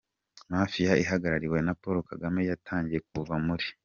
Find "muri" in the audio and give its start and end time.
3.45-3.65